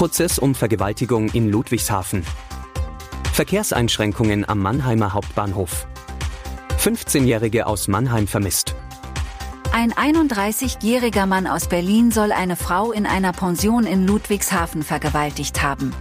[0.00, 2.24] Prozess um Vergewaltigung in Ludwigshafen.
[3.34, 5.86] Verkehrseinschränkungen am Mannheimer Hauptbahnhof.
[6.78, 8.74] 15-Jährige aus Mannheim vermisst.
[9.72, 15.92] Ein 31-jähriger Mann aus Berlin soll eine Frau in einer Pension in Ludwigshafen vergewaltigt haben.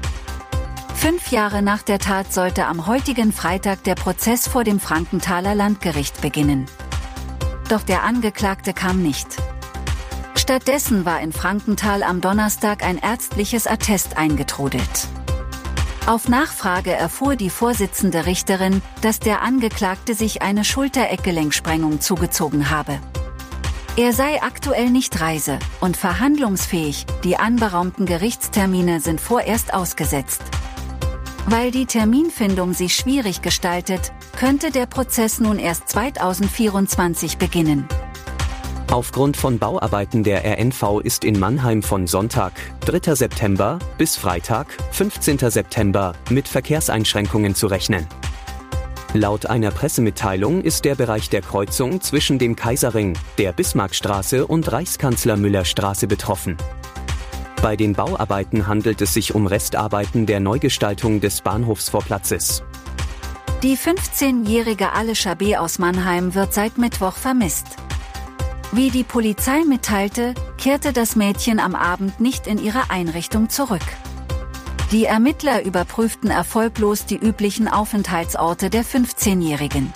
[0.95, 6.21] Fünf Jahre nach der Tat sollte am heutigen Freitag der Prozess vor dem Frankenthaler Landgericht
[6.21, 6.67] beginnen.
[7.67, 9.27] Doch der Angeklagte kam nicht.
[10.49, 15.07] Stattdessen war in Frankenthal am Donnerstag ein ärztliches Attest eingetrudelt.
[16.07, 22.99] Auf Nachfrage erfuhr die Vorsitzende Richterin, dass der Angeklagte sich eine Schultereckgelenksprengung zugezogen habe.
[23.95, 30.41] Er sei aktuell nicht reise- und verhandlungsfähig, die anberaumten Gerichtstermine sind vorerst ausgesetzt.
[31.45, 37.87] Weil die Terminfindung sich schwierig gestaltet, könnte der Prozess nun erst 2024 beginnen.
[38.91, 42.53] Aufgrund von Bauarbeiten der RNV ist in Mannheim von Sonntag,
[42.85, 43.13] 3.
[43.13, 45.37] September, bis Freitag, 15.
[45.51, 48.07] September, mit Verkehrseinschränkungen zu rechnen.
[49.13, 55.37] Laut einer Pressemitteilung ist der Bereich der Kreuzung zwischen dem Kaiserring, der Bismarckstraße und Reichskanzler
[55.37, 55.65] Müller
[56.07, 56.57] betroffen.
[57.61, 62.63] Bei den Bauarbeiten handelt es sich um Restarbeiten der Neugestaltung des Bahnhofsvorplatzes.
[63.61, 65.57] Die 15-jährige Alisha B.
[65.57, 67.67] aus Mannheim wird seit Mittwoch vermisst.
[68.71, 73.81] Wie die Polizei mitteilte, kehrte das Mädchen am Abend nicht in ihre Einrichtung zurück.
[74.91, 79.91] Die Ermittler überprüften erfolglos die üblichen Aufenthaltsorte der 15-Jährigen.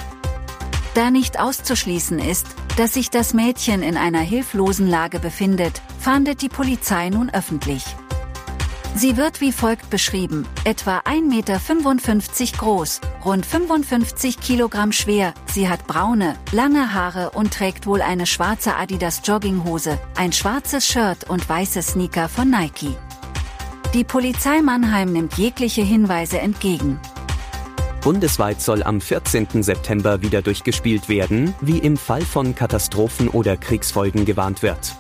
[0.96, 6.50] Da nicht auszuschließen ist, dass sich das Mädchen in einer hilflosen Lage befindet, fahndet die
[6.50, 7.86] Polizei nun öffentlich.
[8.96, 15.88] Sie wird wie folgt beschrieben, etwa 1,55 Meter groß, rund 55 Kilogramm schwer, sie hat
[15.88, 21.82] braune, lange Haare und trägt wohl eine schwarze Adidas Jogginghose, ein schwarzes Shirt und weiße
[21.82, 22.96] Sneaker von Nike.
[23.96, 27.00] Die Polizei Mannheim nimmt jegliche Hinweise entgegen.
[28.02, 29.64] Bundesweit soll am 14.
[29.64, 34.96] September wieder durchgespielt werden, wie im Fall von Katastrophen oder Kriegsfolgen gewarnt wird.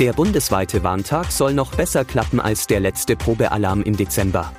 [0.00, 4.52] Der bundesweite Warntag soll noch besser klappen als der letzte Probealarm im Dezember.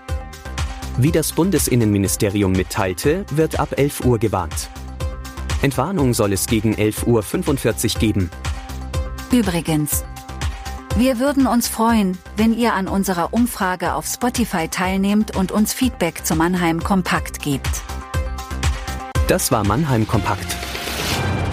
[0.97, 4.69] Wie das Bundesinnenministerium mitteilte, wird ab 11 Uhr gewarnt.
[5.61, 8.29] Entwarnung soll es gegen 11.45 Uhr geben.
[9.29, 10.05] Übrigens,
[10.95, 16.25] wir würden uns freuen, wenn ihr an unserer Umfrage auf Spotify teilnehmt und uns Feedback
[16.25, 17.81] zu Mannheim Kompakt gebt.
[19.27, 20.64] Das war Mannheim Kompakt.